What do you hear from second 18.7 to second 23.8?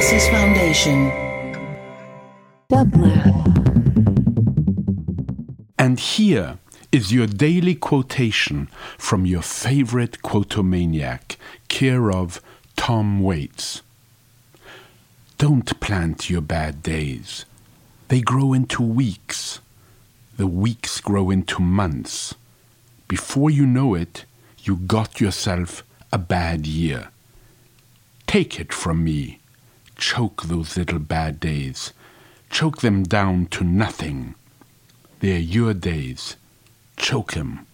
weeks. The weeks grow into months. Before you